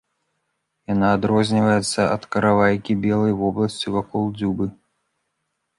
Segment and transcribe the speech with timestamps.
[0.93, 4.65] Яна адрозніваецца ад каравайкі белай вобласцю вакол дзюбы.